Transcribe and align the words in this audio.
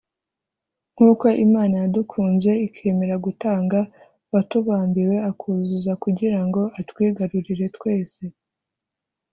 nk’uko 0.93 1.25
Imana 1.45 1.75
yadukunze 1.83 2.51
ikemera 2.67 3.15
gutanga 3.25 3.79
uwatubambiwe 4.27 5.15
akazuka 5.29 5.93
kugira 6.03 6.39
ngo 6.45 6.61
atwigarurire 6.79 7.65
twese 7.77 8.23